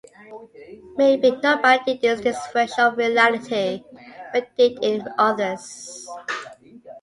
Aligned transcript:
Maybe 0.97 1.29
nobody 1.29 1.95
did 1.99 2.03
in 2.17 2.23
this 2.23 2.47
version 2.51 2.85
of 2.85 2.97
reality, 2.97 3.83
but 4.33 4.49
did 4.57 4.83
in 4.83 5.07
others. 5.19 6.07